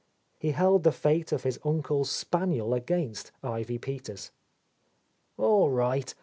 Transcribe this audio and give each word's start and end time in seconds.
He 0.39 0.49
held. 0.53 0.81
the 0.83 0.91
fate 0.91 1.31
of 1.31 1.43
his 1.43 1.59
uncle's 1.63 2.09
spaniel 2.09 2.73
against 2.73 3.31
Ivy 3.43 3.77
Peters. 3.77 4.31
"All 5.37 5.69
right. 5.69 6.11